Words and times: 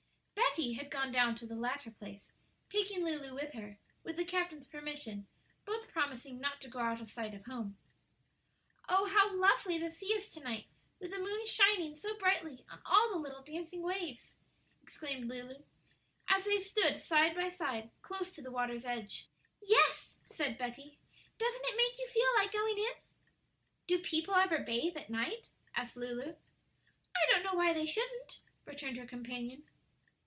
Betty 0.57 0.73
had 0.73 0.91
gone 0.91 1.13
down 1.13 1.35
to 1.35 1.45
the 1.47 1.55
latter 1.55 1.89
place, 1.89 2.33
taking 2.69 3.05
Lulu 3.05 3.33
with 3.33 3.53
her, 3.53 3.79
with 4.03 4.17
the 4.17 4.25
captain's 4.25 4.67
permission, 4.67 5.25
both 5.63 5.87
promising 5.89 6.41
not 6.41 6.59
to 6.59 6.67
go 6.69 6.79
out 6.79 6.99
of 6.99 7.09
sight 7.09 7.33
of 7.33 7.45
home. 7.45 7.77
"Oh, 8.89 9.05
how 9.05 9.33
lovely 9.33 9.77
the 9.77 9.89
sea 9.89 10.07
is 10.11 10.27
to 10.31 10.41
night, 10.41 10.65
with 10.99 11.11
the 11.11 11.19
moon 11.19 11.45
shining 11.45 11.95
so 11.95 12.17
brightly 12.17 12.65
on 12.69 12.81
all 12.85 13.11
the 13.11 13.17
little 13.17 13.41
dancing 13.41 13.81
waves!" 13.81 14.35
exclaimed 14.83 15.29
Lulu, 15.29 15.63
as 16.27 16.43
they 16.43 16.59
stood 16.59 17.01
side 17.01 17.33
by 17.33 17.47
side 17.47 17.89
close 18.01 18.29
to 18.31 18.41
the 18.41 18.51
water's 18.51 18.83
edge. 18.83 19.27
"Yes," 19.65 20.17
said 20.31 20.57
Betty; 20.57 20.99
"doesn't 21.37 21.63
it 21.65 21.77
make 21.77 21.97
you 21.97 22.07
feel 22.09 22.29
like 22.35 22.51
going 22.51 22.77
in?" 22.77 22.93
"Do 23.87 23.99
people 23.99 24.35
ever 24.35 24.57
bathe 24.59 24.97
at 24.97 25.09
night?" 25.09 25.49
asked 25.75 25.95
Lulu. 25.95 26.35
"I 27.15 27.19
don't 27.31 27.43
know 27.43 27.55
why 27.55 27.71
they 27.71 27.85
shouldn't," 27.85 28.39
returned 28.65 28.97
her 28.97 29.07
companion. 29.07 29.63